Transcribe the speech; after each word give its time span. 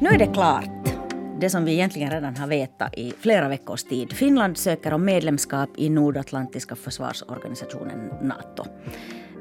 Nu 0.00 0.08
är 0.08 0.18
det 0.18 0.26
klart. 0.26 0.70
Det 1.40 1.50
som 1.50 1.64
vi 1.64 1.72
egentligen 1.72 2.10
redan 2.10 2.36
har 2.36 2.46
vetat 2.46 2.94
i 2.94 3.12
flera 3.20 3.48
veckors 3.48 3.84
tid. 3.84 4.12
Finland 4.12 4.58
söker 4.58 4.92
om 4.92 5.04
medlemskap 5.04 5.70
i 5.76 5.90
Nordatlantiska 5.90 6.76
försvarsorganisationen 6.76 8.12
NATO. 8.22 8.64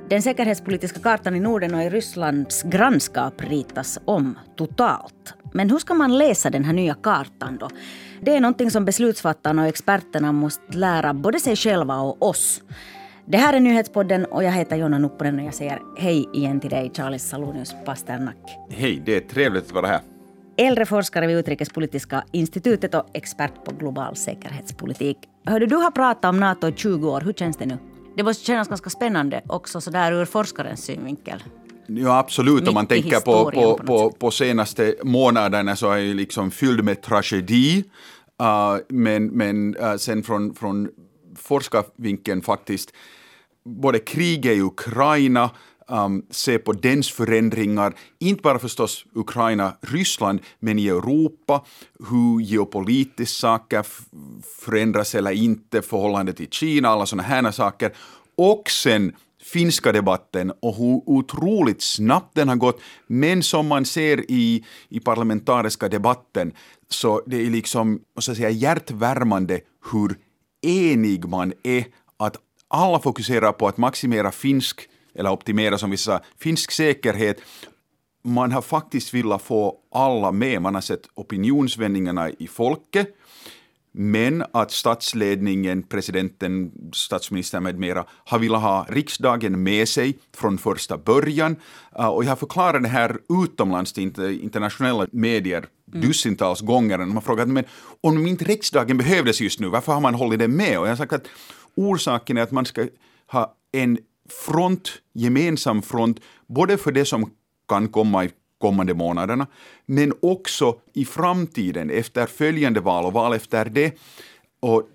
Den 0.09 0.21
säkerhetspolitiska 0.21 0.99
kartan 0.99 1.35
i 1.35 1.39
Norden 1.39 1.75
och 1.75 1.83
i 1.83 1.89
Rysslands 1.89 2.63
grannskap 2.63 3.33
ritas 3.37 3.99
om 4.05 4.39
totalt. 4.55 5.33
Men 5.53 5.69
hur 5.69 5.79
ska 5.79 5.93
man 5.93 6.17
läsa 6.17 6.49
den 6.49 6.63
här 6.63 6.73
nya 6.73 6.93
kartan 6.93 7.57
då? 7.57 7.69
Det 8.21 8.35
är 8.35 8.41
någonting 8.41 8.71
som 8.71 8.85
beslutsfattarna 8.85 9.61
och 9.61 9.67
experterna 9.67 10.31
måste 10.31 10.77
lära 10.77 11.13
både 11.13 11.39
sig 11.39 11.55
själva 11.55 11.99
och 11.99 12.23
oss. 12.23 12.61
Det 13.25 13.37
här 13.37 13.53
är 13.53 13.59
Nyhetspodden 13.59 14.25
och 14.25 14.43
jag 14.43 14.51
heter 14.51 14.75
Jonna 14.75 14.97
Nupponen 14.97 15.39
och 15.39 15.45
jag 15.45 15.53
säger 15.53 15.81
hej 15.97 16.29
igen 16.33 16.59
till 16.59 16.69
dig 16.69 16.91
Charles 16.93 17.29
Salonius 17.29 17.75
Pasternak. 17.85 18.57
Hej, 18.69 19.01
det 19.05 19.15
är 19.15 19.21
trevligt 19.21 19.65
att 19.65 19.71
vara 19.71 19.87
här. 19.87 20.16
Äldre 20.59 20.85
forskare 20.85 21.27
vid 21.27 21.37
Utrikespolitiska 21.37 22.23
institutet 22.31 22.95
och 22.95 23.05
expert 23.13 23.65
på 23.65 23.75
global 23.75 24.15
säkerhetspolitik. 24.15 25.17
Hörde, 25.45 25.65
du 25.65 25.75
har 25.75 25.91
pratat 25.91 26.25
om 26.25 26.39
NATO 26.39 26.67
i 26.67 26.73
20 26.75 27.09
år. 27.09 27.21
Hur 27.21 27.33
känns 27.33 27.57
det 27.57 27.65
nu? 27.65 27.77
Det 28.15 28.23
måste 28.23 28.45
kännas 28.45 28.67
ganska 28.67 28.89
spännande 28.89 29.41
också 29.47 29.81
sådär 29.81 30.11
ur 30.11 30.25
forskarens 30.25 30.83
synvinkel. 30.83 31.43
Ja, 31.87 32.17
absolut. 32.17 32.67
Om 32.67 32.73
man 32.73 32.87
tänker 32.87 33.19
på, 33.19 33.51
på, 33.51 33.77
på, 33.77 34.11
på, 34.11 34.31
senaste 34.31 34.95
månaderna 35.03 35.75
så 35.75 35.91
är 35.91 36.01
det 36.01 36.13
liksom 36.13 36.51
fylld 36.51 36.83
med 36.83 37.01
tragedi. 37.01 37.83
Uh, 38.41 38.77
men 38.89 39.27
men 39.27 39.75
uh, 39.75 39.95
sen 39.95 40.23
från, 40.23 40.55
från 40.55 40.89
forskarvinkeln 41.35 42.41
faktiskt, 42.41 42.93
både 43.65 43.99
kriget 43.99 44.57
i 44.57 44.61
Ukraina, 44.61 45.49
um, 45.87 46.25
se 46.29 46.57
på 46.59 46.73
dens 46.73 47.11
förändringar, 47.11 47.93
inte 48.19 48.41
bara 48.41 48.59
förstås 48.59 49.05
Ukraina, 49.13 49.77
Ryssland, 49.81 50.39
men 50.59 50.79
i 50.79 50.87
Europa, 50.87 51.65
hur 52.09 52.41
geopolitiskt 52.41 53.37
saker 53.37 53.85
förändras 54.65 55.15
eller 55.15 55.31
inte, 55.31 55.81
förhållandet 55.81 56.37
till 56.37 56.49
Kina, 56.49 56.89
alla 56.89 57.05
sådana 57.05 57.23
här 57.23 57.51
saker. 57.51 57.91
Och 58.35 58.69
sen 58.69 59.13
finska 59.43 59.91
debatten 59.91 60.51
och 60.59 60.75
hur 60.75 61.01
otroligt 61.05 61.81
snabbt 61.81 62.35
den 62.35 62.49
har 62.49 62.55
gått. 62.55 62.81
Men 63.07 63.43
som 63.43 63.67
man 63.67 63.85
ser 63.85 64.31
i, 64.31 64.65
i 64.89 64.99
parlamentariska 64.99 65.89
debatten 65.89 66.51
så 66.89 67.21
det 67.25 67.45
är 67.45 67.49
liksom 67.49 67.99
måste 68.15 68.35
säga, 68.35 68.49
hjärtvärmande 68.49 69.59
hur 69.91 70.15
enig 70.61 71.25
man 71.25 71.53
är 71.63 71.85
att 72.17 72.37
alla 72.67 72.99
fokuserar 72.99 73.51
på 73.51 73.67
att 73.67 73.77
maximera 73.77 74.31
finsk 74.31 74.89
eller 75.17 75.29
optimera 75.29 75.77
som 75.77 75.89
vi 75.89 75.97
sa, 75.97 76.19
finsk 76.39 76.71
säkerhet. 76.71 77.41
Man 78.23 78.51
har 78.51 78.61
faktiskt 78.61 79.13
velat 79.13 79.41
få 79.41 79.75
alla 79.91 80.31
med. 80.31 80.61
Man 80.61 80.73
har 80.73 80.81
sett 80.81 81.07
opinionsvändningarna 81.15 82.29
i 82.29 82.47
folket. 82.47 83.15
Men 83.99 84.43
att 84.51 84.71
statsledningen, 84.71 85.83
presidenten, 85.83 86.71
statsministern 86.93 87.63
med 87.63 87.79
mera 87.79 88.05
har 88.09 88.39
velat 88.39 88.61
ha 88.61 88.85
riksdagen 88.89 89.63
med 89.63 89.89
sig 89.89 90.17
från 90.35 90.57
första 90.57 90.97
början. 90.97 91.55
Uh, 91.99 92.07
och 92.07 92.23
jag 92.23 92.29
har 92.29 92.35
förklarat 92.35 92.83
det 92.83 92.89
här 92.89 93.17
utomlands 93.43 93.93
till 93.93 94.39
internationella 94.43 95.07
medier 95.11 95.65
mm. 95.93 96.07
dussintals 96.07 96.61
gånger. 96.61 96.97
De 96.97 97.13
har 97.15 97.21
frågat 97.21 97.47
men 97.47 97.63
om 98.01 98.27
inte 98.27 98.45
riksdagen 98.45 98.97
behövdes 98.97 99.41
just 99.41 99.59
nu, 99.59 99.67
varför 99.67 99.91
har 99.93 100.01
man 100.01 100.15
hållit 100.15 100.39
det 100.39 100.47
med? 100.47 100.79
Och 100.79 100.85
jag 100.85 100.91
har 100.91 100.97
sagt 100.97 101.13
att 101.13 101.27
orsaken 101.75 102.37
är 102.37 102.41
att 102.41 102.51
man 102.51 102.65
ska 102.65 102.87
ha 103.27 103.55
en 103.71 103.97
front, 104.29 104.89
gemensam 105.13 105.81
front, 105.81 106.19
både 106.47 106.77
för 106.77 106.91
det 106.91 107.05
som 107.05 107.31
kan 107.67 107.87
komma 107.87 108.25
i 108.25 108.29
kommande 108.57 108.93
månaderna, 108.93 109.47
men 109.85 110.13
också 110.21 110.79
i 110.93 111.05
framtiden 111.05 111.89
efter 111.89 112.25
följande 112.25 112.79
val 112.79 113.05
och 113.05 113.13
val 113.13 113.33
efter 113.33 113.65
det. 113.65 113.97
Och 114.59 114.89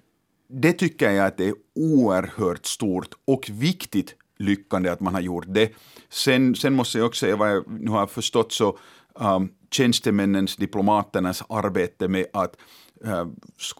det 0.48 0.72
tycker 0.72 1.10
jag 1.10 1.26
att 1.26 1.37
det 1.37 1.48
är 1.48 1.54
oerhört 1.75 2.66
stort 2.66 3.09
och 3.25 3.50
viktigt 3.53 4.15
lyckande 4.38 4.91
att 4.91 5.00
man 5.00 5.15
har 5.15 5.21
gjort 5.21 5.44
det. 5.48 5.72
Sen, 6.09 6.54
sen 6.54 6.75
måste 6.75 6.98
jag 6.98 7.06
också 7.06 7.26
säga 7.26 7.37
vad 7.37 7.50
jag 7.50 7.65
nu 7.81 7.91
har 7.91 8.06
förstått 8.06 8.53
så 8.53 8.78
um, 9.15 9.48
tjänstemännens, 9.71 10.56
diplomaternas 10.56 11.42
arbete 11.48 12.09
med 12.09 12.26
att 12.32 12.56
Eh, 13.04 13.26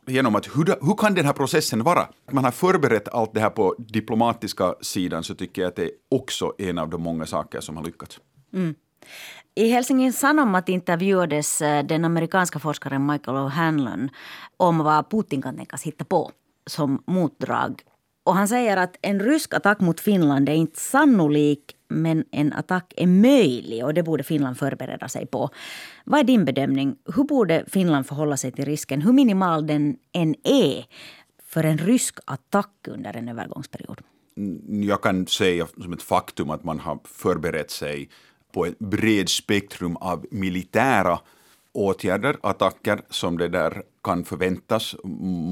genom 0.06 0.34
att 0.34 0.47
hur, 0.47 0.87
hur 0.87 0.94
kan 0.94 1.15
den 1.15 1.25
här 1.25 1.33
processen 1.33 1.83
vara? 1.83 2.09
Man 2.31 2.44
har 2.44 2.50
förberett 2.50 3.09
allt 3.09 3.34
det 3.34 3.41
här 3.41 3.50
på 3.50 3.75
diplomatiska 3.78 4.75
sidan 4.81 5.25
så 5.25 5.34
tycker 5.34 5.62
jag 5.62 5.69
att 5.69 5.77
det 5.77 5.84
är 5.84 5.91
också 6.10 6.53
en 6.59 6.78
av 6.78 6.88
de 6.91 7.03
många 7.03 7.27
saker 7.27 7.61
som 7.61 7.77
har 7.77 7.84
lyckats. 7.84 8.21
Mm. 8.55 8.75
I 9.55 9.69
Helsingin 9.69 10.12
Sanomat 10.12 10.69
intervjuades 10.69 11.62
eh, 11.62 11.84
den 11.84 12.05
amerikanska 12.05 12.59
forskaren 12.59 13.06
Michael 13.06 13.37
O'Hanlon 13.37 14.09
om 14.56 14.78
vad 14.78 15.11
Putin 15.11 15.43
kan 15.43 15.56
tänkas 15.56 15.82
hitta 15.82 16.05
på 16.05 16.31
som 16.66 17.03
motdrag. 17.06 17.82
Och 18.25 18.34
han 18.34 18.49
säger 18.49 18.77
att 18.77 18.97
en 19.03 19.21
rysk 19.21 19.55
attack 19.55 19.81
mot 19.81 20.00
Finland 20.00 20.49
är 20.49 20.53
inte 20.53 20.81
sannolik 20.81 21.77
men 21.93 22.25
en 22.31 22.53
attack 22.53 22.95
är 22.97 23.07
möjlig 23.07 23.85
och 23.85 23.95
det 23.95 24.03
borde 24.03 24.23
Finland 24.23 24.59
förbereda 24.59 25.09
sig 25.09 25.27
på. 25.27 25.51
Vad 26.05 26.21
är 26.21 26.25
din 26.25 26.45
bedömning? 26.45 26.97
Hur 27.15 27.25
borde 27.25 27.65
Finland 27.69 28.07
förhålla 28.07 28.37
sig 28.37 28.53
till 28.53 28.65
risken, 28.65 29.03
hur 29.03 29.13
minimal 29.13 29.67
den 29.67 29.97
än 30.13 30.35
är 30.45 30.85
för 31.45 31.65
en 31.65 31.79
rysk 31.79 32.19
attack 32.25 32.71
under 32.89 33.17
en 33.17 33.29
övergångsperiod? 33.29 34.01
Mm, 34.37 34.83
jag 34.83 35.03
kan 35.03 35.27
säga 35.27 35.67
som 35.83 35.93
ett 35.93 36.03
faktum 36.03 36.51
att 36.51 36.65
man 36.65 36.79
har 36.79 36.99
förberett 37.05 37.71
sig 37.71 38.09
på 38.53 38.67
ett 38.67 38.79
bred 38.79 39.29
spektrum 39.29 39.97
av 39.97 40.27
militära 40.31 41.19
åtgärder, 41.73 42.37
attacker 42.43 43.01
som 43.11 43.39
det 43.39 43.49
där 43.49 43.83
kan 44.05 44.25
förväntas, 44.25 44.97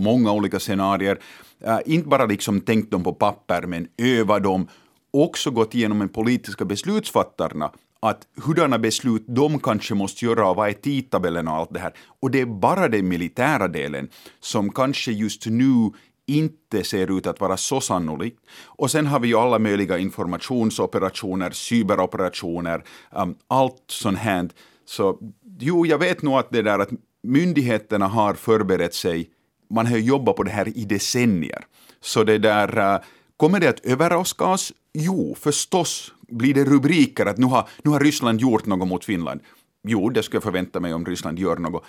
många 0.03 0.33
olika 0.33 0.59
scenarier. 0.59 1.19
Äh, 1.61 1.78
inte 1.87 2.09
bara 2.09 2.27
liksom 2.27 2.61
tänkt 2.61 2.91
dem 2.91 3.05
på 3.05 3.15
papper, 3.15 3.62
men 3.62 3.89
öva 3.99 4.39
dem. 4.39 4.69
Också 5.10 5.50
gått 5.50 5.75
igenom 5.75 5.98
med 5.98 6.12
politiska 6.12 6.65
beslutsfattarna 6.65 7.71
att 8.00 8.26
hurdana 8.44 8.78
beslut 8.78 9.25
de 9.26 9.59
kanske 9.59 9.94
måste 9.94 10.25
göra 10.25 10.48
och 10.48 10.56
vad 10.56 10.69
är 10.69 10.72
tidtabellen 10.72 11.48
och 11.48 11.54
allt 11.54 11.75
det 11.75 11.81
här. 11.81 11.93
Och 12.21 12.31
det 12.31 12.41
är 12.41 12.47
bara 12.47 12.88
den 12.88 13.09
militära 13.09 13.69
delen 13.69 14.09
som 14.41 14.72
kanske 14.72 15.12
just 15.12 15.47
nu 15.47 15.91
inte 16.26 16.84
ser 16.84 17.19
ut 17.19 17.26
att 17.26 17.41
vara 17.41 17.56
så 17.56 17.81
sannolikt. 17.81 18.38
Och 18.65 18.91
sen 18.91 19.06
har 19.06 19.21
vi 19.21 19.28
ju 19.28 19.37
alla 19.37 19.59
möjliga 19.59 19.98
informationsoperationer, 19.98 21.50
cyberoperationer, 21.50 22.84
um, 23.10 23.34
allt 23.48 23.84
sånt 23.87 24.19
här. 24.19 24.48
Så 24.84 25.19
jo, 25.59 25.87
jag 25.87 25.98
vet 25.98 26.22
nog 26.22 26.34
att 26.34 26.50
det 26.50 26.62
där 26.62 26.78
att 26.78 26.91
myndigheterna 27.22 28.06
har 28.06 28.34
förberett 28.34 28.94
sig, 28.94 29.31
man 29.71 29.87
har 29.87 29.97
jobbat 29.97 30.37
på 30.37 30.42
det 30.42 30.50
här 30.50 30.78
i 30.78 30.84
decennier. 30.84 31.65
Så 32.00 32.25
det 32.25 32.38
där, 32.38 32.78
uh, 32.78 33.00
kommer 33.37 33.60
det 33.60 33.69
att 33.69 33.81
överraska 33.84 34.44
oss? 34.44 34.72
Jo, 34.93 35.37
förstås 35.41 36.12
blir 36.28 36.55
det 36.55 36.65
rubriker 36.65 37.27
att 37.27 37.39
nu 37.39 37.47
har, 37.47 37.69
nu 37.83 37.91
har 37.91 38.01
Ryssland 38.01 38.41
gjort 38.41 38.67
något 38.67 38.89
mot 38.89 39.05
Finland. 39.05 39.41
Jo, 39.83 40.11
det 40.11 40.23
skulle 40.23 40.37
jag 40.37 40.43
förvänta 40.43 40.81
mig 40.81 40.95
om 40.95 41.06
Ryssland 41.06 41.39
gör 41.39 41.56
något. 41.56 41.84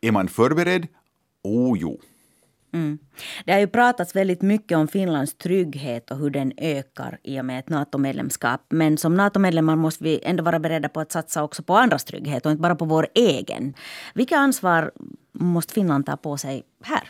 Är 0.00 0.12
man 0.12 0.28
förberedd? 0.28 0.86
Oh 1.42 1.78
jo. 1.78 2.00
Mm. 2.72 2.98
Det 3.44 3.52
har 3.52 3.60
ju 3.60 3.66
pratats 3.66 4.16
väldigt 4.16 4.42
mycket 4.42 4.78
om 4.78 4.88
Finlands 4.88 5.34
trygghet 5.34 6.10
och 6.10 6.16
hur 6.16 6.30
den 6.30 6.52
ökar 6.56 7.18
i 7.22 7.40
och 7.40 7.44
med 7.44 7.58
ett 7.58 7.68
NATO-medlemskap. 7.68 8.60
Men 8.68 8.98
som 8.98 9.14
NATO-medlemmar 9.14 9.76
måste 9.76 10.04
vi 10.04 10.20
ändå 10.22 10.42
vara 10.42 10.58
beredda 10.58 10.88
på 10.88 11.00
att 11.00 11.12
satsa 11.12 11.42
också 11.42 11.62
på 11.62 11.76
andras 11.76 12.04
trygghet 12.04 12.46
och 12.46 12.52
inte 12.52 12.62
bara 12.62 12.74
på 12.74 12.84
vår 12.84 13.06
egen. 13.14 13.74
Vilka 14.14 14.36
ansvar 14.36 14.90
måste 15.32 15.74
Finland 15.74 16.06
ta 16.06 16.16
på 16.16 16.36
sig 16.36 16.62
här? 16.82 17.08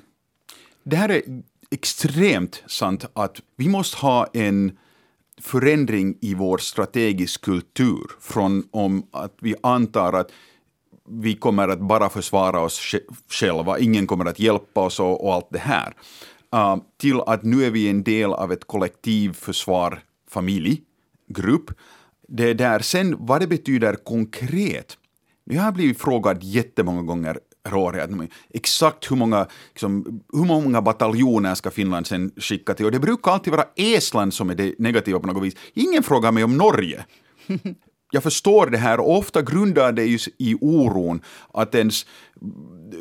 Det 0.82 0.96
här 0.96 1.08
är 1.08 1.22
extremt 1.70 2.62
sant 2.66 3.04
att 3.12 3.40
vi 3.56 3.68
måste 3.68 3.96
ha 3.96 4.26
en 4.32 4.78
förändring 5.40 6.18
i 6.20 6.34
vår 6.34 6.58
strategisk 6.58 7.44
kultur 7.44 8.10
från 8.20 8.68
om 8.70 9.06
att 9.10 9.34
vi 9.40 9.54
antar 9.62 10.12
att 10.12 10.30
vi 11.08 11.36
kommer 11.36 11.68
att 11.68 11.80
bara 11.80 12.08
försvara 12.08 12.60
oss 12.60 12.94
själva, 13.28 13.78
ingen 13.78 14.06
kommer 14.06 14.24
att 14.24 14.38
hjälpa 14.38 14.80
oss 14.80 15.00
och, 15.00 15.24
och 15.24 15.34
allt 15.34 15.48
det 15.50 15.58
här. 15.58 15.94
Uh, 16.54 16.76
till 16.96 17.20
att 17.20 17.42
nu 17.42 17.64
är 17.64 17.70
vi 17.70 17.88
en 17.88 18.02
del 18.02 18.32
av 18.32 18.52
ett 18.52 18.66
kollektiv 18.66 19.32
försvar 19.32 20.02
familj, 20.30 20.82
grupp. 21.28 21.70
Det 22.28 22.50
är 22.50 22.54
där 22.54 22.78
sen 22.78 23.16
vad 23.18 23.40
det 23.40 23.46
betyder 23.46 23.94
konkret. 23.94 24.98
Jag 25.44 25.62
har 25.62 25.72
blivit 25.72 26.00
frågad 26.00 26.42
jättemånga 26.42 27.02
gånger 27.02 27.38
Råre, 27.70 28.28
exakt 28.54 29.10
hur 29.10 29.16
många, 29.16 29.46
liksom, 29.72 30.20
hur 30.32 30.44
många 30.44 30.82
bataljoner 30.82 31.54
ska 31.54 31.70
Finland 31.70 32.06
sen 32.06 32.30
skicka 32.36 32.74
till? 32.74 32.86
Och 32.86 32.92
det 32.92 33.00
brukar 33.00 33.30
alltid 33.30 33.52
vara 33.52 33.66
Estland 33.76 34.34
som 34.34 34.50
är 34.50 34.54
det 34.54 34.74
negativa 34.78 35.20
på 35.20 35.26
något 35.26 35.42
vis. 35.42 35.56
Ingen 35.74 36.02
frågar 36.02 36.32
mig 36.32 36.44
om 36.44 36.56
Norge. 36.56 37.04
jag 38.10 38.22
förstår 38.22 38.66
det 38.66 38.78
här 38.78 39.00
och 39.00 39.18
ofta 39.18 39.42
grundar 39.42 39.92
det 39.92 40.04
ju 40.04 40.18
i 40.38 40.54
oron 40.60 41.20
att 41.54 41.74
ens 41.74 42.06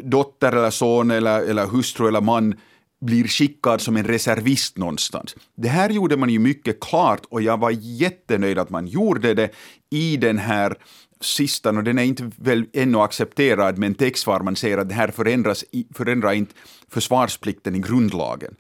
dotter 0.04 0.52
eller 0.52 0.72
son 0.72 1.12
eller, 1.12 1.42
eller 1.42 1.66
hustru 1.66 2.08
eller 2.08 2.22
man 2.22 2.56
blir 3.02 3.28
skickad 3.28 3.82
som 3.82 3.98
en 3.98 4.04
reservist 4.04 4.78
någonstans. 4.78 5.36
Det 5.56 5.68
här 5.68 5.90
gjorde 5.90 6.18
man 6.18 6.30
ju 6.30 6.40
mycket 6.40 6.80
klart 6.80 7.26
och 7.30 7.42
jag 7.42 7.60
var 7.60 7.72
jättenöjd 7.72 8.60
att 8.60 8.70
man 8.70 8.88
gjorde 8.88 9.34
det 9.34 9.50
i 9.92 10.18
den 10.18 10.38
här 10.38 10.78
sistan 11.26 11.78
och 11.78 11.84
den 11.84 12.00
är 12.00 12.04
inte 12.04 12.32
väl 12.36 12.66
ännu 12.74 12.98
accepterad 12.98 13.78
med 13.78 13.88
en 13.88 13.96
text 13.96 14.28
var 14.28 14.40
man 14.40 14.56
säger 14.56 14.78
att 14.78 14.90
det 14.90 14.96
här 14.96 15.08
förändras, 15.08 15.66
förändrar 15.94 16.34
inte 16.34 16.54
försvarsplikten 16.90 17.76
i 17.76 17.80
grundlagen. 17.80 18.56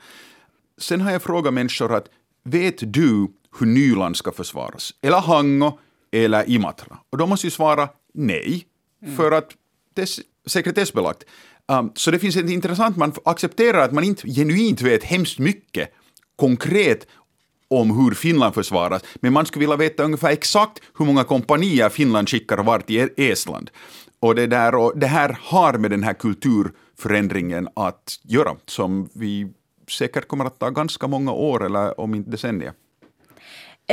Sen 0.78 1.02
har 1.02 1.12
jag 1.12 1.24
frågat 1.24 1.54
människor 1.54 1.96
att 1.96 2.08
vet 2.44 2.94
du 2.94 3.28
hur 3.60 3.66
Nyland 3.66 4.18
ska 4.18 4.32
försvaras? 4.32 4.94
Eller 5.02 5.20
Hango 5.20 5.80
eller 6.12 6.50
Imatra? 6.50 6.98
Och 7.10 7.18
de 7.18 7.30
måste 7.30 7.48
ju 7.48 7.52
svara 7.52 7.90
nej, 8.14 8.66
mm. 9.02 9.16
för 9.16 9.32
att 9.32 9.52
det 9.94 10.02
är 10.02 10.10
sekretessbelagt. 10.50 11.24
Um, 11.68 11.92
så 11.96 12.12
det 12.12 12.20
finns 12.20 12.36
ett 12.36 12.50
intressant, 12.50 12.98
man 12.98 13.14
accepterar 13.26 13.80
att 13.80 13.92
man 13.92 14.04
inte 14.04 14.28
genuint 14.28 14.82
vet 14.82 15.04
hemskt 15.04 15.40
mycket 15.40 15.90
konkret 16.36 17.08
om 17.68 17.98
hur 17.98 18.12
Finland 18.12 18.54
försvaras, 18.56 19.02
men 19.16 19.34
man 19.34 19.46
skulle 19.46 19.64
vilja 19.64 19.76
veta 19.76 20.04
ungefär 20.04 20.30
exakt 20.30 20.82
hur 20.98 21.06
många 21.06 21.24
kompanier 21.24 21.90
Finland 21.90 22.30
skickar 22.30 22.58
vart 22.58 22.90
i 22.90 22.98
e- 22.98 23.10
Estland. 23.18 23.70
Och 24.20 24.36
det, 24.36 24.48
där, 24.48 24.76
och 24.76 24.94
det 24.96 25.08
här 25.08 25.38
har 25.42 25.74
med 25.74 25.92
den 25.92 26.04
här 26.04 26.14
kulturförändringen 26.14 27.68
att 27.76 28.20
göra, 28.24 28.56
som 28.66 29.10
vi 29.14 29.54
säkert 29.98 30.28
kommer 30.28 30.46
att 30.46 30.60
ta 30.60 30.70
ganska 30.70 31.08
många 31.08 31.32
år, 31.32 31.66
eller 31.66 32.00
om 32.00 32.16
inte 32.16 32.32
decennier. 32.32 32.74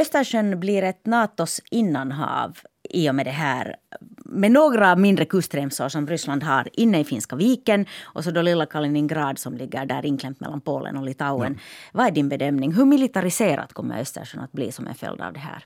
Östersjön 0.01 0.61
blir 0.61 0.83
ett 0.83 1.07
Natos 1.07 1.61
innanhav 1.71 2.59
i 2.91 3.11
och 3.11 3.15
med 3.15 3.27
det 3.27 3.31
här 3.31 3.77
med 4.25 4.53
några 4.53 4.97
mindre 4.97 5.25
kustremsor 5.25 5.89
som 5.89 6.07
Ryssland 6.07 6.43
har 6.43 6.69
inne 6.73 7.01
i 7.01 7.05
Finska 7.05 7.37
viken 7.37 7.87
och 8.03 8.25
så 8.25 8.31
då 8.31 8.43
lilla 8.43 8.67
Kaliningrad 8.67 9.39
som 9.39 9.57
ligger 9.57 9.87
där 9.87 10.07
inklämt 10.07 10.41
mellan 10.41 10.61
Polen 10.61 10.97
och 10.97 11.05
Litauen. 11.05 11.59
Ja. 11.59 11.63
Vad 11.93 12.07
är 12.07 12.11
din 12.11 12.29
bedömning? 12.29 12.73
Hur 12.73 12.85
militariserat 12.85 13.73
kommer 13.73 14.01
Östersjön 14.01 14.41
att 14.41 14.53
bli 14.53 14.73
som 14.73 14.87
en 14.87 14.95
följd 14.95 15.21
av 15.21 15.33
det 15.33 15.41
här? 15.41 15.65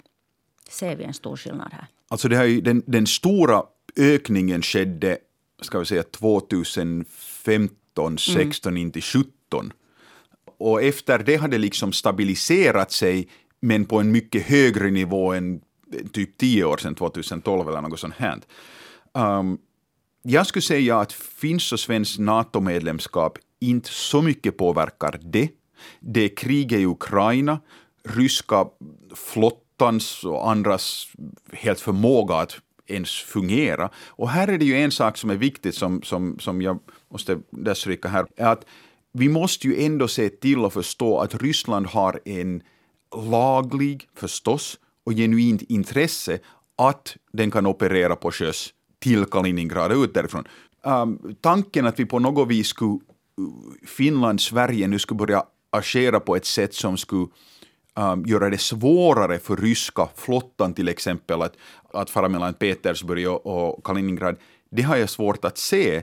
Ser 0.70 0.96
vi 0.96 1.04
en 1.04 1.14
stor 1.14 1.36
skillnad 1.36 1.72
här? 1.72 1.86
Alltså 2.08 2.28
det 2.28 2.36
här, 2.36 2.60
den, 2.60 2.82
den 2.86 3.06
stora 3.06 3.62
ökningen 3.96 4.62
skedde 4.62 5.18
ska 5.62 5.78
vi 5.78 5.86
säga 5.86 6.02
2015, 6.02 8.18
16 8.18 8.72
mm. 8.72 8.82
in 8.82 8.92
till 8.92 9.02
17. 9.02 9.72
Och 10.58 10.82
efter 10.82 11.18
det 11.18 11.36
hade 11.36 11.58
liksom 11.58 11.92
stabiliserat 11.92 12.92
sig 12.92 13.28
men 13.60 13.84
på 13.84 14.00
en 14.00 14.12
mycket 14.12 14.42
högre 14.42 14.90
nivå 14.90 15.32
än 15.32 15.60
typ 16.12 16.38
tio 16.38 16.64
år 16.64 16.76
sedan, 16.76 16.94
2012 16.94 17.68
eller 17.68 17.80
något 17.80 18.00
sånt 18.00 18.14
här. 18.14 18.40
Um, 19.14 19.58
jag 20.22 20.46
skulle 20.46 20.62
säga 20.62 21.00
att 21.00 21.12
finns 21.12 21.72
och 21.72 21.80
svenskt 21.80 22.18
NATO-medlemskap 22.18 23.38
inte 23.60 23.90
så 23.90 24.22
mycket 24.22 24.56
påverkar 24.56 25.20
det. 25.22 25.48
Det 26.00 26.20
är 26.20 26.36
kriget 26.36 26.78
i 26.78 26.86
Ukraina, 26.86 27.60
ryska 28.08 28.66
flottans 29.14 30.24
och 30.24 30.50
andras 30.50 31.06
helt 31.52 31.80
förmåga 31.80 32.34
att 32.34 32.58
ens 32.86 33.10
fungera. 33.10 33.90
Och 34.06 34.30
här 34.30 34.48
är 34.48 34.58
det 34.58 34.64
ju 34.64 34.76
en 34.76 34.90
sak 34.90 35.16
som 35.16 35.30
är 35.30 35.36
viktigt 35.36 35.74
som, 35.74 36.02
som, 36.02 36.38
som 36.38 36.62
jag 36.62 36.78
måste 37.08 37.38
stryka 37.74 38.08
här, 38.08 38.26
är 38.36 38.46
att 38.46 38.64
vi 39.12 39.28
måste 39.28 39.68
ju 39.68 39.84
ändå 39.84 40.08
se 40.08 40.28
till 40.28 40.58
och 40.58 40.72
förstå 40.72 41.18
att 41.18 41.34
Ryssland 41.34 41.86
har 41.86 42.20
en 42.24 42.62
laglig, 43.30 44.08
förstås, 44.14 44.78
och 45.06 45.12
genuint 45.12 45.62
intresse 45.62 46.38
att 46.76 47.16
den 47.32 47.50
kan 47.50 47.66
operera 47.66 48.16
på 48.16 48.30
sjöss 48.30 48.72
till 48.98 49.24
Kaliningrad 49.24 49.92
ut 49.92 50.14
därifrån. 50.14 50.44
Um, 50.82 51.36
tanken 51.40 51.86
att 51.86 52.00
vi 52.00 52.06
på 52.06 52.18
något 52.18 52.48
vis 52.48 52.66
skulle, 52.66 52.92
eh, 52.92 53.86
Finland, 53.86 54.40
Sverige 54.40 54.88
nu 54.88 54.98
skulle 54.98 55.18
börja 55.18 55.44
agera 55.70 56.20
på 56.20 56.36
ett 56.36 56.46
sätt 56.46 56.74
som 56.74 56.96
skulle 56.96 57.26
um, 57.96 58.26
göra 58.26 58.50
det 58.50 58.58
svårare 58.58 59.38
för 59.38 59.56
ryska 59.56 60.08
flottan 60.16 60.74
till 60.74 60.88
exempel 60.88 61.42
att, 61.42 61.56
att 61.92 62.10
fara 62.10 62.28
mellan 62.28 62.54
Petersburg 62.54 63.28
och, 63.28 63.46
och 63.46 63.84
Kaliningrad, 63.84 64.36
det 64.70 64.82
har 64.82 64.96
jag 64.96 65.10
svårt 65.10 65.44
att 65.44 65.58
se. 65.58 66.02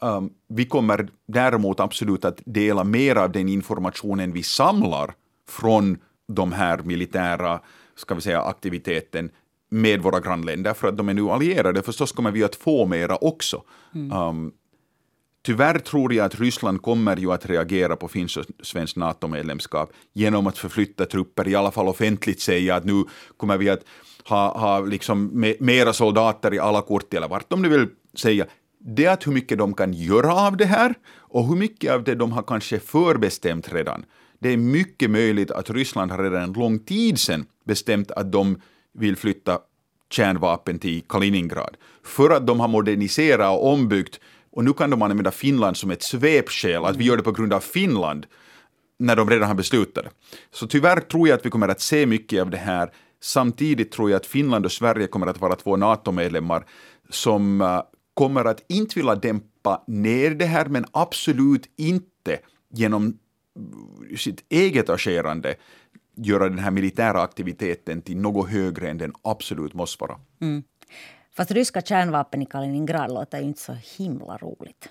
Um, 0.00 0.30
vi 0.48 0.64
kommer 0.64 1.08
däremot 1.28 1.80
absolut 1.80 2.24
att 2.24 2.40
dela 2.44 2.84
mer 2.84 3.16
av 3.16 3.32
den 3.32 3.48
informationen 3.48 4.32
vi 4.32 4.42
samlar 4.42 5.14
från 5.48 5.98
de 6.28 6.52
här 6.52 6.78
militära 6.78 7.60
ska 7.96 8.14
vi 8.14 8.20
säga, 8.20 8.42
aktiviteten 8.42 9.30
med 9.70 10.02
våra 10.02 10.20
grannländer 10.20 10.74
för 10.74 10.88
att 10.88 10.96
de 10.96 11.08
är 11.08 11.14
nu 11.14 11.28
allierade. 11.28 11.82
Förstås 11.82 12.12
kommer 12.12 12.30
vi 12.30 12.44
att 12.44 12.56
få 12.56 12.86
mera 12.86 13.16
också. 13.16 13.62
Mm. 13.94 14.12
Um, 14.18 14.52
tyvärr 15.42 15.78
tror 15.78 16.14
jag 16.14 16.26
att 16.26 16.40
Ryssland 16.40 16.82
kommer 16.82 17.16
ju 17.16 17.32
att 17.32 17.46
reagera 17.46 17.96
på 17.96 18.08
finns 18.08 18.36
och 18.36 18.44
svenskt 18.62 18.96
NATO-medlemskap 18.96 19.92
genom 20.12 20.46
att 20.46 20.58
förflytta 20.58 21.06
trupper, 21.06 21.48
i 21.48 21.54
alla 21.54 21.70
fall 21.70 21.88
offentligt 21.88 22.40
säga 22.40 22.74
att 22.74 22.84
nu 22.84 23.04
kommer 23.36 23.58
vi 23.58 23.70
att 23.70 23.84
ha, 24.24 24.58
ha 24.58 24.80
liksom 24.80 25.44
mera 25.60 25.92
soldater 25.92 26.54
i 26.54 26.58
alla 26.58 26.82
kort, 26.82 27.14
eller 27.14 27.28
vart 27.28 27.50
de 27.50 27.62
nu 27.62 27.68
vill 27.68 27.88
säga. 28.14 28.46
Det 28.78 29.04
är 29.04 29.12
att 29.12 29.26
hur 29.26 29.32
mycket 29.32 29.58
de 29.58 29.74
kan 29.74 29.92
göra 29.92 30.34
av 30.34 30.56
det 30.56 30.64
här 30.64 30.94
och 31.16 31.46
hur 31.46 31.56
mycket 31.56 31.92
av 31.92 32.04
det 32.04 32.14
de 32.14 32.32
har 32.32 32.42
kanske 32.42 32.78
förbestämt 32.78 33.72
redan. 33.72 34.04
Det 34.38 34.48
är 34.48 34.56
mycket 34.56 35.10
möjligt 35.10 35.50
att 35.50 35.70
Ryssland 35.70 36.10
har 36.10 36.22
redan 36.22 36.42
en 36.42 36.52
lång 36.52 36.78
tid 36.78 37.18
sedan 37.18 37.46
bestämt 37.64 38.10
att 38.10 38.32
de 38.32 38.60
vill 38.94 39.16
flytta 39.16 39.58
kärnvapen 40.10 40.78
till 40.78 41.02
Kaliningrad. 41.08 41.76
För 42.04 42.30
att 42.30 42.46
de 42.46 42.60
har 42.60 42.68
moderniserat 42.68 43.58
och 43.58 43.72
ombyggt 43.72 44.20
och 44.52 44.64
nu 44.64 44.72
kan 44.72 44.90
de 44.90 45.02
använda 45.02 45.30
Finland 45.30 45.76
som 45.76 45.90
ett 45.90 46.02
svepskäl, 46.02 46.84
att 46.84 46.96
vi 46.96 47.04
gör 47.04 47.16
det 47.16 47.22
på 47.22 47.32
grund 47.32 47.52
av 47.52 47.60
Finland, 47.60 48.26
när 48.98 49.16
de 49.16 49.30
redan 49.30 49.48
har 49.48 49.54
beslutat 49.54 50.04
Så 50.50 50.66
tyvärr 50.66 51.00
tror 51.00 51.28
jag 51.28 51.38
att 51.38 51.46
vi 51.46 51.50
kommer 51.50 51.68
att 51.68 51.80
se 51.80 52.06
mycket 52.06 52.42
av 52.42 52.50
det 52.50 52.56
här. 52.56 52.92
Samtidigt 53.20 53.92
tror 53.92 54.10
jag 54.10 54.16
att 54.16 54.26
Finland 54.26 54.64
och 54.64 54.72
Sverige 54.72 55.06
kommer 55.06 55.26
att 55.26 55.40
vara 55.40 55.54
två 55.54 55.76
NATO-medlemmar 55.76 56.64
som 57.10 57.60
eh, 57.60 57.82
kommer 58.14 58.44
att 58.44 58.64
inte 58.68 58.98
vilja 58.98 59.14
dämpa 59.14 59.84
ner 59.86 60.30
det 60.30 60.44
här, 60.44 60.66
men 60.66 60.84
absolut 60.92 61.66
inte 61.76 62.38
genom 62.74 63.18
sitt 64.16 64.44
eget 64.48 64.90
agerande 64.90 65.54
göra 66.16 66.48
den 66.48 66.58
här 66.58 66.70
militära 66.70 67.22
aktiviteten 67.22 68.02
till 68.02 68.16
något 68.16 68.50
högre 68.50 68.90
än 68.90 68.98
den 68.98 69.12
absolut 69.22 69.74
måste 69.74 70.04
vara. 70.04 70.16
Mm. 70.40 70.62
Fast 71.36 71.50
ryska 71.50 71.80
kärnvapen 71.80 72.42
i 72.42 72.46
Kaliningrad 72.46 73.14
låter 73.14 73.38
ju 73.38 73.44
inte 73.44 73.60
så 73.60 73.76
himla 73.98 74.36
roligt. 74.36 74.88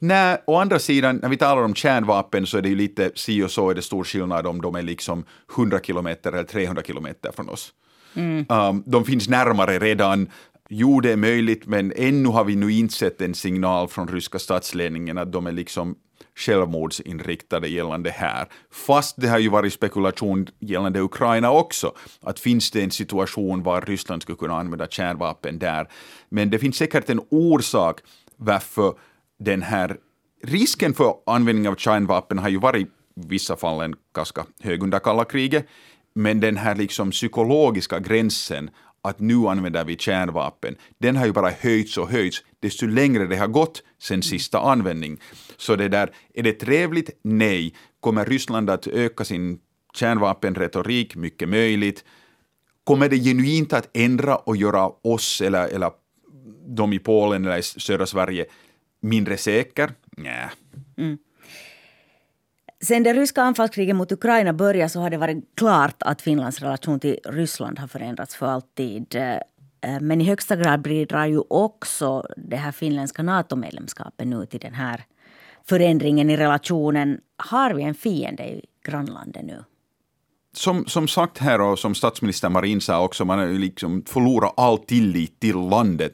Nej, 0.00 0.42
å 0.46 0.56
andra 0.56 0.78
sidan, 0.78 1.16
när 1.16 1.28
vi 1.28 1.36
talar 1.36 1.62
om 1.62 1.74
kärnvapen 1.74 2.46
så 2.46 2.58
är 2.58 2.62
det 2.62 2.68
ju 2.68 2.74
lite 2.74 3.10
si 3.14 3.42
och 3.42 3.50
så 3.50 3.70
är 3.70 3.74
det 3.74 3.82
stor 3.82 4.04
skillnad 4.04 4.46
om 4.46 4.60
de 4.62 4.74
är 4.74 4.82
liksom 4.82 5.24
100 5.56 5.80
kilometer 5.80 6.32
eller 6.32 6.44
300 6.44 6.82
kilometer 6.82 7.32
från 7.32 7.48
oss. 7.48 7.72
Mm. 8.14 8.46
Um, 8.48 8.82
de 8.86 9.04
finns 9.04 9.28
närmare 9.28 9.78
redan. 9.78 10.30
Jo, 10.68 11.00
det 11.00 11.12
är 11.12 11.16
möjligt, 11.16 11.66
men 11.66 11.92
ännu 11.96 12.28
har 12.28 12.44
vi 12.44 12.56
nu 12.56 12.72
inte 12.72 12.94
sett 12.94 13.20
en 13.20 13.34
signal 13.34 13.88
från 13.88 14.08
ryska 14.08 14.38
statsledningen 14.38 15.18
att 15.18 15.32
de 15.32 15.46
är 15.46 15.52
liksom 15.52 15.96
självmordsinriktade 16.36 17.68
gällande 17.68 18.10
här. 18.10 18.48
Fast 18.70 19.14
det 19.20 19.28
har 19.28 19.38
ju 19.38 19.48
varit 19.48 19.72
spekulation 19.72 20.46
gällande 20.60 21.00
Ukraina 21.00 21.50
också, 21.50 21.92
att 22.22 22.40
finns 22.40 22.70
det 22.70 22.82
en 22.82 22.90
situation 22.90 23.62
var 23.62 23.80
Ryssland 23.80 24.22
skulle 24.22 24.36
kunna 24.36 24.58
använda 24.58 24.86
kärnvapen 24.86 25.58
där. 25.58 25.88
Men 26.28 26.50
det 26.50 26.58
finns 26.58 26.76
säkert 26.76 27.10
en 27.10 27.20
orsak 27.30 28.00
varför 28.36 28.94
den 29.38 29.62
här 29.62 29.96
risken 30.42 30.94
för 30.94 31.14
användning 31.26 31.68
av 31.68 31.76
kärnvapen 31.76 32.38
har 32.38 32.48
ju 32.48 32.58
varit 32.58 32.86
i 32.86 32.90
vissa 33.14 33.56
fall 33.56 33.80
en 33.80 33.94
ganska 34.14 34.46
hög 34.60 34.82
under 34.82 34.98
kalla 34.98 35.24
kriget, 35.24 35.66
men 36.14 36.40
den 36.40 36.56
här 36.56 36.74
liksom 36.74 37.10
psykologiska 37.10 37.98
gränsen 37.98 38.70
att 39.08 39.20
nu 39.20 39.34
använder 39.34 39.84
vi 39.84 39.96
kärnvapen, 39.96 40.76
den 40.98 41.16
har 41.16 41.26
ju 41.26 41.32
bara 41.32 41.50
höjts 41.50 41.98
och 41.98 42.10
höjts 42.10 42.42
desto 42.60 42.86
längre 42.86 43.26
det 43.26 43.36
har 43.36 43.46
gått 43.46 43.82
sen 44.02 44.22
sista 44.22 44.58
användning. 44.58 45.20
Så 45.56 45.76
det 45.76 45.88
där, 45.88 46.10
är 46.34 46.42
det 46.42 46.52
trevligt? 46.52 47.10
Nej. 47.22 47.74
Kommer 48.00 48.24
Ryssland 48.24 48.70
att 48.70 48.86
öka 48.86 49.24
sin 49.24 49.58
kärnvapenretorik? 49.94 51.16
Mycket 51.16 51.48
möjligt. 51.48 52.04
Kommer 52.84 53.08
det 53.08 53.16
genuint 53.16 53.72
att 53.72 53.96
ändra 53.96 54.36
och 54.36 54.56
göra 54.56 54.90
oss 55.02 55.40
eller, 55.40 55.68
eller 55.68 55.90
de 56.66 56.92
i 56.92 56.98
Polen 56.98 57.44
eller 57.44 57.58
i 57.58 57.62
södra 57.62 58.06
Sverige 58.06 58.46
mindre 59.00 59.36
säker? 59.36 59.92
Nej. 60.16 60.50
Mm. 60.96 61.18
Sen 62.84 63.02
det 63.02 63.12
ryska 63.12 63.42
anfallskriget 63.42 63.96
mot 63.96 64.12
Ukraina 64.12 64.52
började 64.52 64.88
så 64.88 65.00
har 65.00 65.10
det 65.10 65.16
varit 65.16 65.44
klart 65.56 65.96
att 65.98 66.22
Finlands 66.22 66.60
relation 66.60 67.00
till 67.00 67.18
Ryssland 67.24 67.78
har 67.78 67.88
förändrats 67.88 68.36
för 68.36 68.46
alltid. 68.46 69.14
Eh, 69.14 70.00
men 70.00 70.20
i 70.20 70.24
högsta 70.24 70.56
grad 70.56 70.82
bidrar 70.82 71.26
ju 71.26 71.40
också 71.50 72.26
det 72.36 72.56
här 72.56 72.72
finländska 72.72 73.22
NATO-medlemskapet 73.22 74.26
nu 74.26 74.46
till 74.46 74.60
den 74.60 74.74
här 74.74 75.04
förändringen 75.68 76.30
i 76.30 76.36
relationen. 76.36 77.20
Har 77.36 77.74
vi 77.74 77.82
en 77.82 77.94
fiende 77.94 78.44
i 78.44 78.64
grannlandet 78.84 79.44
nu? 79.44 79.64
Som, 80.52 80.86
som 80.86 81.08
sagt 81.08 81.38
här 81.38 81.60
och 81.60 81.78
som 81.78 81.94
statsminister 81.94 82.48
Marin 82.48 82.80
sa 82.80 83.04
också, 83.04 83.24
man 83.24 83.38
har 83.38 83.46
liksom 83.46 84.02
förlorat 84.06 84.54
all 84.56 84.78
tillit 84.78 85.40
till 85.40 85.56
landet 85.56 86.12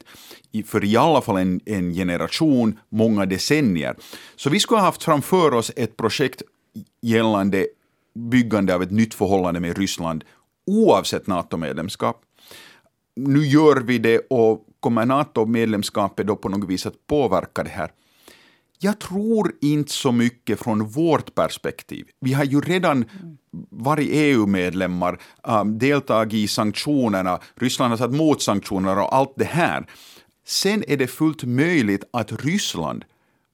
för 0.66 0.84
i 0.84 0.96
alla 0.96 1.20
fall 1.20 1.36
en, 1.36 1.60
en 1.66 1.94
generation, 1.94 2.78
många 2.88 3.26
decennier. 3.26 3.96
Så 4.36 4.50
vi 4.50 4.60
skulle 4.60 4.80
ha 4.80 4.86
haft 4.86 5.02
framför 5.02 5.54
oss 5.54 5.72
ett 5.76 5.96
projekt 5.96 6.42
gällande 7.00 7.66
byggande 8.14 8.74
av 8.74 8.82
ett 8.82 8.90
nytt 8.90 9.14
förhållande 9.14 9.60
med 9.60 9.78
Ryssland 9.78 10.24
oavsett 10.66 11.26
NATO-medlemskap. 11.26 12.22
nu 13.16 13.46
gör 13.46 13.76
vi 13.76 13.98
det 13.98 14.18
och 14.30 14.66
kommer 14.80 15.06
NATO-medlemskapet 15.06 16.26
då 16.26 16.36
på 16.36 16.48
något 16.48 16.70
vis 16.70 16.86
att 16.86 17.06
påverka 17.06 17.62
det 17.62 17.70
här? 17.70 17.90
Jag 18.78 18.98
tror 18.98 19.52
inte 19.60 19.92
så 19.92 20.12
mycket 20.12 20.58
från 20.58 20.86
vårt 20.86 21.34
perspektiv. 21.34 22.06
Vi 22.20 22.32
har 22.32 22.44
ju 22.44 22.60
redan 22.60 23.04
varit 23.70 24.08
EU-medlemmar, 24.10 25.12
um, 25.42 25.54
ähm, 25.54 25.78
deltagit 25.78 26.34
i 26.34 26.48
sanktionerna, 26.48 27.40
Ryssland 27.54 27.90
har 27.90 27.96
satt 27.96 28.12
mot 28.12 28.42
sanktionerna 28.42 29.04
och 29.04 29.14
allt 29.14 29.32
det 29.36 29.44
här. 29.44 29.86
Sen 30.46 30.84
är 30.88 30.96
det 30.96 31.06
fullt 31.06 31.44
möjligt 31.44 32.04
att 32.10 32.44
Ryssland 32.44 33.04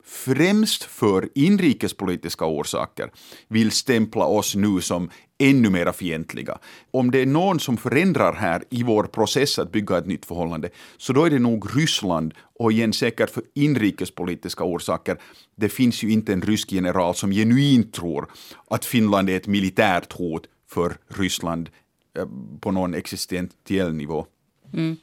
främst 0.09 0.85
för 0.85 1.29
inrikespolitiska 1.35 2.47
orsaker 2.47 3.11
vill 3.49 3.71
stämpla 3.71 4.25
oss 4.25 4.55
nu 4.55 4.81
som 4.81 5.11
ännu 5.39 5.71
mera 5.71 5.93
fientliga. 5.93 6.59
Om 6.91 7.11
det 7.11 7.23
är 7.23 7.27
någon 7.27 7.61
som 7.61 7.77
förändrar 7.77 8.33
här 8.33 8.65
i 8.71 8.83
vår 8.83 9.05
process 9.05 9.59
att 9.59 9.73
bygga 9.73 9.99
ett 9.99 10.07
nytt 10.07 10.27
förhållande, 10.27 10.71
så 10.97 11.13
då 11.13 11.25
är 11.25 11.31
det 11.31 11.39
nog 11.39 11.77
Ryssland 11.77 12.35
och 12.59 12.73
igen 12.73 12.93
säkert 12.93 13.31
för 13.31 13.43
inrikespolitiska 13.55 14.65
orsaker. 14.65 15.17
Det 15.57 15.69
finns 15.69 16.03
ju 16.03 16.11
inte 16.11 16.33
en 16.33 16.43
rysk 16.43 16.73
general 16.73 17.15
som 17.15 17.31
genuint 17.31 17.93
tror 17.93 18.31
att 18.71 18.85
Finland 18.85 19.31
är 19.31 19.37
ett 19.37 19.47
militärt 19.47 20.13
hot 20.13 20.43
för 20.71 20.97
Ryssland 21.09 21.71
eh, 22.19 22.27
på 22.61 22.71
någon 22.71 22.95
existentiell 22.95 23.95
nivå. 23.95 24.27
Mm. 24.73 24.97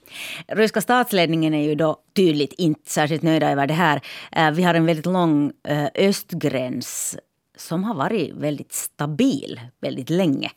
Ryska 0.48 0.82
statsledningen 0.82 1.54
är 1.54 1.64
ju 1.64 1.76
då 1.76 1.98
tydligt 2.16 2.54
inte 2.54 2.90
särskilt 2.90 3.22
nöjda 3.22 3.52
över 3.52 3.68
det 3.68 3.74
här. 3.74 4.02
Eh, 4.32 4.52
vi 4.52 4.64
har 4.64 4.74
en 4.74 4.86
väldigt 4.86 5.06
lång 5.06 5.52
eh, 5.68 5.88
östgräns 5.96 7.18
som 7.58 7.84
har 7.84 7.96
varit 7.96 8.34
väldigt 8.34 8.74
stabil 8.74 9.60
väldigt 9.82 10.10
länge. 10.10 10.52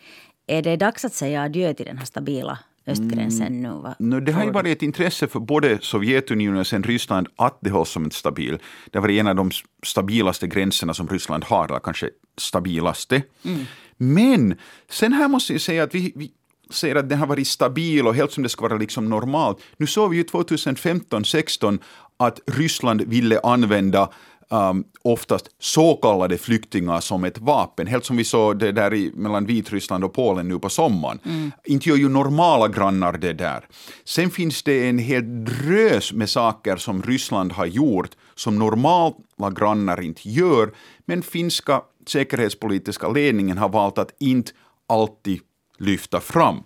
Är 0.47 0.63
det 0.63 0.77
dags 0.77 1.05
att 1.05 1.15
säga 1.15 1.43
adjö 1.43 1.75
till 1.75 1.87
den 1.87 1.99
här 1.99 2.05
stabila 2.05 2.59
östgränsen 2.87 3.63
nu? 3.63 3.69
Va? 3.69 3.95
No, 3.99 4.21
det 4.21 4.33
har 4.33 4.45
ju 4.45 4.51
varit 4.51 4.77
ett 4.77 4.83
intresse 4.83 5.27
för 5.27 5.41
både 5.41 5.79
Sovjetunionen 5.81 6.61
och 6.61 6.67
sen 6.67 6.83
Ryssland 6.83 7.29
att 7.37 7.59
det 7.61 7.71
hålls 7.71 7.91
som 7.91 8.05
en 8.05 8.11
stabil. 8.11 8.59
Det 8.91 8.99
har 8.99 9.03
varit 9.03 9.21
en 9.21 9.27
av 9.27 9.37
de 9.37 9.51
stabilaste 9.83 10.47
gränserna 10.47 10.95
som 10.95 11.09
Ryssland 11.09 11.45
har, 11.45 11.69
eller 11.69 11.79
kanske 11.79 12.11
stabilaste. 12.39 13.23
Mm. 13.45 13.65
Men 13.97 14.55
sen 14.91 15.13
här 15.13 15.29
måste 15.29 15.53
jag 15.53 15.61
säga 15.61 15.83
att 15.83 15.95
vi, 15.95 16.13
vi 16.17 16.33
säger 16.71 16.95
att 16.95 17.09
den 17.09 17.19
har 17.19 17.27
varit 17.27 17.49
stabil 17.49 18.07
och 18.07 18.15
helt 18.15 18.33
som 18.33 18.43
det 18.43 18.49
ska 18.49 18.69
vara 18.69 18.79
liksom 18.79 19.09
normalt. 19.09 19.59
Nu 19.77 19.87
såg 19.87 20.11
vi 20.11 20.17
ju 20.17 20.23
2015-16 20.23 21.79
att 22.17 22.41
Ryssland 22.47 23.03
ville 23.03 23.41
använda 23.41 24.11
um, 24.51 24.85
oftast 25.03 25.51
så 25.59 25.95
kallade 25.95 26.39
flyktingar 26.39 27.01
som 27.01 27.25
ett 27.25 27.39
vapen, 27.39 27.87
helt 27.87 28.05
som 28.05 28.17
vi 28.17 28.25
såg 28.25 28.59
det 28.59 28.73
där 28.73 28.95
i, 28.95 29.13
mellan 29.15 29.47
Vitryssland 29.47 30.05
och 30.05 30.13
Polen 30.13 30.49
nu 30.49 30.59
på 30.59 30.69
sommaren. 30.69 31.19
Mm. 31.25 31.53
Inte 31.65 31.89
gör 31.89 31.97
ju 31.97 32.09
normala 32.09 32.69
grannar 32.69 33.13
det 33.13 33.33
där. 33.33 33.65
Sen 34.05 34.31
finns 34.31 34.63
det 34.63 34.89
en 34.89 34.99
hel 34.99 35.45
drös 35.45 36.13
med 36.13 36.31
saker 36.31 36.77
som 36.77 37.03
Ryssland 37.03 37.53
har 37.53 37.67
gjort 37.67 38.11
som 38.35 38.59
normala 38.59 39.51
grannar 39.57 40.01
inte 40.01 40.29
gör, 40.29 40.75
men 41.07 41.23
finska 41.23 41.83
säkerhetspolitiska 42.07 43.09
ledningen 43.09 43.59
har 43.59 43.69
valt 43.69 43.99
att 43.99 44.13
inte 44.19 44.53
alltid 44.87 45.41
lyfta 45.79 46.21
fram. 46.21 46.63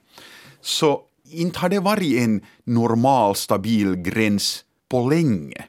Så 0.61 1.00
inte 1.25 1.59
har 1.59 1.69
det 1.69 1.81
varit 1.81 2.19
en 2.19 2.40
normal, 2.64 3.37
stabil 3.37 3.97
gräns 3.97 4.64
på 4.88 5.09
länge. 5.09 5.64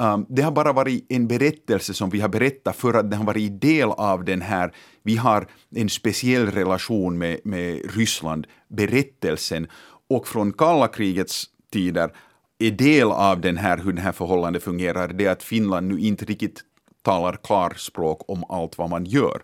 Um, 0.00 0.26
det 0.28 0.42
har 0.42 0.52
bara 0.52 0.72
varit 0.72 1.06
en 1.08 1.28
berättelse 1.28 1.94
som 1.94 2.10
vi 2.10 2.20
har 2.20 2.28
berättat 2.28 2.76
för 2.76 2.94
att 2.94 3.10
den 3.10 3.18
har 3.18 3.26
varit 3.26 3.60
del 3.60 3.88
av 3.88 4.24
den 4.24 4.42
här, 4.42 4.72
vi 5.02 5.16
har 5.16 5.46
en 5.74 5.88
speciell 5.88 6.46
relation 6.46 7.18
med, 7.18 7.40
med 7.44 7.96
Ryssland, 7.96 8.46
berättelsen. 8.68 9.68
Och 10.08 10.28
från 10.28 10.52
kalla 10.52 10.88
krigets 10.88 11.44
tider 11.72 12.12
är 12.58 12.70
del 12.70 13.12
av 13.12 13.40
den 13.40 13.56
här, 13.56 13.78
hur 13.78 13.92
det 13.92 14.02
här 14.02 14.12
förhållandet 14.12 14.62
fungerar, 14.62 15.08
det 15.08 15.26
att 15.26 15.42
Finland 15.42 15.88
nu 15.88 16.00
inte 16.00 16.24
riktigt 16.24 16.60
talar 17.02 17.38
klarspråk 17.42 18.30
om 18.30 18.44
allt 18.48 18.78
vad 18.78 18.90
man 18.90 19.04
gör. 19.04 19.42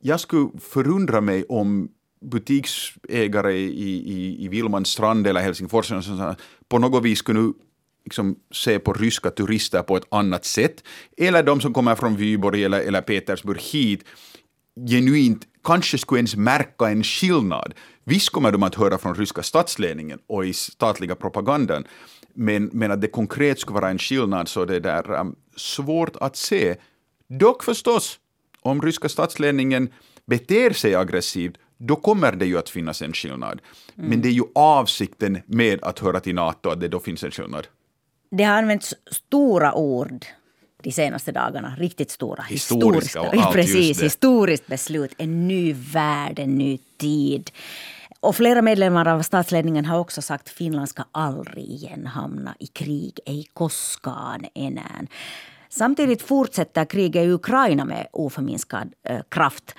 Jag 0.00 0.20
skulle 0.20 0.50
förundra 0.60 1.20
mig 1.20 1.44
om 1.44 1.88
butiksägare 2.20 3.52
i, 3.52 4.12
i, 4.12 4.44
i 4.44 4.48
Vilmanstrand 4.48 5.26
eller 5.26 5.40
Helsingfors 5.40 5.92
på 6.68 6.78
något 6.78 7.04
vis 7.04 7.22
kunde 7.22 7.52
liksom 8.04 8.36
se 8.52 8.78
på 8.78 8.92
ryska 8.92 9.30
turister 9.30 9.82
på 9.82 9.96
ett 9.96 10.06
annat 10.08 10.44
sätt. 10.44 10.82
Eller 11.16 11.42
de 11.42 11.60
som 11.60 11.72
kommer 11.72 11.94
från 11.94 12.16
Vyborg 12.16 12.64
eller, 12.64 12.80
eller 12.80 13.00
Petersburg 13.00 13.60
hit 13.60 14.04
genuint 14.88 15.46
kanske 15.64 15.98
skulle 15.98 16.18
ens 16.18 16.36
märka 16.36 16.88
en 16.88 17.04
skillnad. 17.04 17.74
Visst 18.04 18.30
kommer 18.30 18.52
de 18.52 18.62
att 18.62 18.74
höra 18.74 18.98
från 18.98 19.14
ryska 19.14 19.42
statsledningen 19.42 20.18
och 20.26 20.46
i 20.46 20.52
statliga 20.52 21.14
propagandan, 21.14 21.84
men, 22.34 22.70
men 22.72 22.90
att 22.90 23.00
det 23.00 23.08
konkret 23.08 23.58
skulle 23.58 23.80
vara 23.80 23.90
en 23.90 23.98
skillnad 23.98 24.48
så 24.48 24.64
det 24.64 24.90
är 24.90 25.10
um, 25.10 25.36
svårt 25.56 26.16
att 26.16 26.36
se. 26.36 26.76
Dock 27.28 27.64
förstås, 27.64 28.18
om 28.60 28.82
ryska 28.82 29.08
statsledningen 29.08 29.88
beter 30.26 30.70
sig 30.70 30.94
aggressivt 30.94 31.56
då 31.78 31.96
kommer 31.96 32.32
det 32.32 32.46
ju 32.46 32.58
att 32.58 32.68
finnas 32.68 33.02
en 33.02 33.12
skillnad. 33.12 33.60
Mm. 33.96 34.10
Men 34.10 34.22
det 34.22 34.28
är 34.28 34.32
ju 34.32 34.44
avsikten 34.54 35.38
med 35.46 35.82
att 35.82 35.98
höra 35.98 36.20
till 36.20 36.34
NATO 36.34 36.70
att 36.70 36.80
det 36.80 36.88
då 36.88 37.00
finns 37.00 37.24
en 37.24 37.30
skillnad. 37.30 37.66
Det 38.30 38.44
har 38.44 38.54
använts 38.54 38.94
stora 39.10 39.74
ord 39.74 40.26
de 40.82 40.92
senaste 40.92 41.32
dagarna. 41.32 41.74
Riktigt 41.78 42.10
stora. 42.10 42.42
Historiska, 42.42 43.22
historiska 43.22 43.52
Precis, 43.52 44.02
historiskt 44.02 44.66
beslut. 44.66 45.14
En 45.18 45.48
ny 45.48 45.72
värld, 45.72 46.38
en 46.38 46.58
ny 46.58 46.78
tid. 46.98 47.50
Och 48.20 48.36
flera 48.36 48.62
medlemmar 48.62 49.08
av 49.08 49.22
statsledningen 49.22 49.84
har 49.84 49.98
också 49.98 50.22
sagt 50.22 50.46
att 50.46 50.54
Finland 50.54 50.88
ska 50.88 51.04
aldrig 51.12 51.64
igen 51.64 52.06
hamna 52.06 52.54
i 52.58 52.66
krig, 52.66 53.18
ej 53.26 53.46
koskaan 53.54 54.44
enää. 54.54 55.06
Samtidigt 55.68 56.22
fortsätter 56.22 56.84
kriget 56.84 57.24
i 57.24 57.28
Ukraina 57.28 57.84
med 57.84 58.06
oförminskad 58.12 58.92
äh, 59.02 59.20
kraft. 59.28 59.74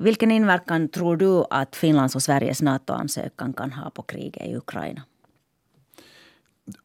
Vilken 0.00 0.30
inverkan 0.30 0.88
tror 0.88 1.16
du 1.16 1.44
att 1.50 1.76
Finlands 1.76 2.14
och 2.14 2.22
Sveriges 2.22 2.62
NATO-ansökan 2.62 3.52
kan 3.52 3.72
ha 3.72 3.90
på 3.90 4.02
kriget 4.02 4.46
i 4.46 4.56
Ukraina? 4.56 5.02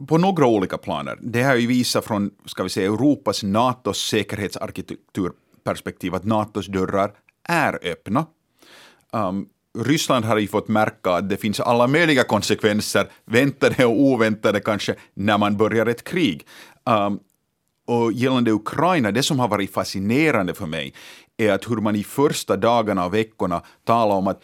På 0.07 0.17
några 0.17 0.47
olika 0.47 0.77
planer. 0.77 1.17
Det 1.21 1.43
har 1.43 1.55
ju 1.55 1.67
visat 1.67 2.05
från 2.05 2.31
ska 2.45 2.63
vi 2.63 2.69
säga, 2.69 2.87
Europas 2.87 3.43
NATOs 3.43 3.97
säkerhetsarkitekturperspektiv 3.97 6.15
att 6.15 6.23
NATOs 6.23 6.67
dörrar 6.67 7.11
är 7.43 7.91
öppna. 7.91 8.25
Um, 9.11 9.49
Ryssland 9.77 10.25
har 10.25 10.37
ju 10.37 10.47
fått 10.47 10.67
märka 10.67 11.11
att 11.11 11.29
det 11.29 11.37
finns 11.37 11.59
alla 11.59 11.87
möjliga 11.87 12.23
konsekvenser, 12.23 13.07
väntade 13.25 13.85
och 13.85 14.01
oväntade 14.01 14.59
kanske, 14.59 14.95
när 15.13 15.37
man 15.37 15.57
börjar 15.57 15.85
ett 15.85 16.03
krig. 16.03 16.47
Um, 16.83 17.19
och 17.87 18.11
gällande 18.11 18.51
Ukraina, 18.51 19.11
det 19.11 19.23
som 19.23 19.39
har 19.39 19.47
varit 19.47 19.73
fascinerande 19.73 20.53
för 20.53 20.65
mig 20.65 20.93
är 21.37 21.51
att 21.51 21.69
hur 21.69 21.77
man 21.77 21.95
i 21.95 22.03
första 22.03 22.57
dagarna 22.57 23.05
och 23.05 23.13
veckorna 23.13 23.61
talar 23.83 24.15
om 24.15 24.27
att 24.27 24.41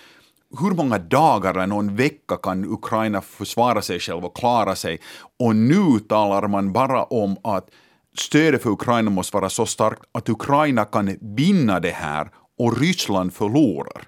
hur 0.60 0.72
många 0.72 0.98
dagar 0.98 1.54
eller 1.54 1.68
någon 1.68 1.96
vecka 1.96 2.38
kan 2.38 2.66
Ukraina 2.66 3.22
försvara 3.22 3.82
sig 3.82 4.00
själv 4.00 4.26
och 4.26 4.36
klara 4.36 4.76
sig? 4.76 5.00
Och 5.40 5.56
nu 5.56 6.00
talar 6.10 6.48
man 6.48 6.74
bara 6.74 7.04
om 7.04 7.38
att 7.44 7.70
stödet 8.18 8.64
för 8.64 8.70
Ukraina 8.70 9.10
måste 9.10 9.38
vara 9.38 9.50
så 9.50 9.66
starkt 9.66 10.02
att 10.12 10.30
Ukraina 10.30 10.86
kan 10.86 11.18
vinna 11.22 11.80
det 11.80 11.92
här 11.92 12.30
och 12.60 12.78
Ryssland 12.80 13.34
förlorar. 13.34 14.04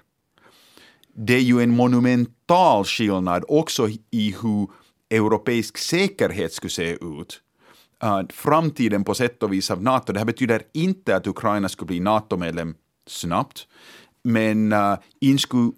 Det 1.16 1.34
är 1.34 1.40
ju 1.40 1.62
en 1.62 1.76
monumental 1.76 2.84
skillnad 2.84 3.44
också 3.48 3.88
i 4.10 4.36
hur 4.42 4.68
europeisk 5.10 5.78
säkerhet 5.78 6.52
skulle 6.52 6.70
se 6.70 6.92
ut 6.92 7.40
uh, 8.04 8.22
framtiden 8.28 9.04
på 9.04 9.14
sätt 9.14 9.42
och 9.42 9.52
vis 9.52 9.70
av 9.70 9.82
NATO. 9.82 10.12
Det 10.12 10.18
här 10.18 10.26
betyder 10.26 10.62
inte 10.72 11.16
att 11.16 11.26
Ukraina 11.26 11.68
skulle 11.68 11.86
bli 11.86 12.00
NATO-medlem 12.00 12.74
snabbt, 13.06 13.66
men 14.24 14.72
uh, 14.72 14.98
in 15.20 15.38
skulle 15.38 15.72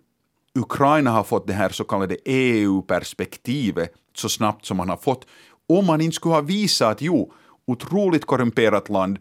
Ukraina 0.54 1.10
ha 1.10 1.25
fått 1.25 1.46
det 1.46 1.52
här 1.52 1.68
så 1.68 1.84
kallade 1.84 2.16
EU-perspektivet 2.25 3.92
så 4.14 4.28
snabbt 4.28 4.66
som 4.66 4.76
man 4.76 4.88
har 4.88 4.96
fått, 4.96 5.26
om 5.68 5.87
man 5.87 6.00
inte 6.00 6.14
skulle 6.14 6.34
ha 6.34 6.40
visat 6.40 6.92
att 6.92 7.02
jo, 7.02 7.32
otroligt 7.66 8.25
korrumperat 8.25 8.88
land, 8.88 9.18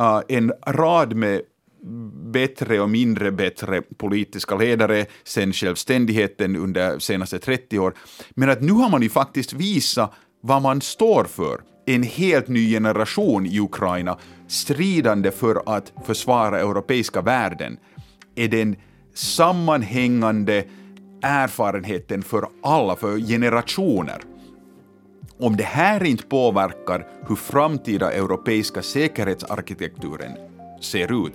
uh, 0.00 0.20
en 0.28 0.52
rad 0.66 1.14
med 1.14 1.42
bättre 2.32 2.80
och 2.80 2.90
mindre 2.90 3.32
bättre 3.32 3.82
politiska 3.82 4.56
ledare 4.56 5.06
sen 5.24 5.52
självständigheten 5.52 6.56
under 6.56 6.98
senaste 6.98 7.38
30 7.38 7.78
år. 7.78 7.94
Men 8.30 8.50
att 8.50 8.62
nu 8.62 8.72
har 8.72 8.90
man 8.90 9.02
ju 9.02 9.08
faktiskt 9.08 9.52
visat 9.52 10.12
vad 10.40 10.62
man 10.62 10.80
står 10.80 11.24
för 11.24 11.60
en 11.94 12.02
helt 12.02 12.48
ny 12.48 12.70
generation 12.70 13.46
i 13.46 13.60
Ukraina 13.60 14.18
stridande 14.46 15.30
för 15.30 15.62
att 15.66 15.92
försvara 16.04 16.60
europeiska 16.60 17.22
värden 17.22 17.78
är 18.34 18.48
den 18.48 18.76
sammanhängande 19.14 20.64
erfarenheten 21.22 22.22
för 22.22 22.48
alla, 22.62 22.96
för 22.96 23.18
generationer. 23.18 24.20
Om 25.38 25.56
det 25.56 25.64
här 25.64 26.04
inte 26.04 26.24
påverkar 26.24 27.06
hur 27.28 27.36
framtida 27.36 28.12
europeiska 28.12 28.82
säkerhetsarkitekturen 28.82 30.32
ser 30.80 31.26
ut, 31.26 31.32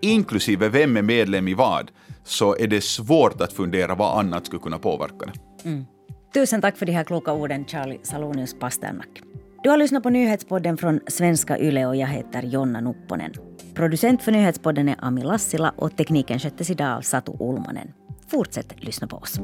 inklusive 0.00 0.68
vem 0.68 0.96
är 0.96 1.02
medlem 1.02 1.48
i 1.48 1.54
vad, 1.54 1.90
så 2.24 2.56
är 2.56 2.66
det 2.66 2.80
svårt 2.80 3.40
att 3.40 3.52
fundera 3.52 3.94
vad 3.94 4.18
annat 4.18 4.46
skulle 4.46 4.62
kunna 4.62 4.78
påverka 4.78 5.26
det. 5.26 5.68
Mm. 5.68 5.84
Tusen 6.34 6.60
tack 6.60 6.76
för 6.76 6.86
de 6.86 6.92
här 6.92 7.04
kloka 7.04 7.32
orden, 7.32 7.64
Charlie 7.64 7.98
Salonius 8.02 8.54
Pasternak. 8.58 9.31
Du 9.62 9.70
har 9.70 9.76
lyssnat 9.76 10.02
på 10.02 10.10
nyhetspodden 10.10 10.76
från 10.76 11.00
Svenska 11.06 11.58
Yle 11.58 11.86
och 11.86 11.96
jag 11.96 12.06
heter 12.06 12.42
Jonna 12.42 12.80
Nupponen. 12.80 13.32
Producent 13.74 14.22
för 14.22 14.32
nyhetspodden 14.32 14.88
är 14.88 14.96
Ami 14.98 15.22
Lassila 15.22 15.74
och 15.76 15.96
tekniken 15.96 16.38
sköttes 16.38 16.70
idag 16.70 16.96
av 16.96 17.00
Satu 17.00 17.32
Ulmanen. 17.40 17.92
Fortsätt 18.26 18.84
lyssna 18.84 19.06
på 19.06 19.16
oss. 19.16 19.40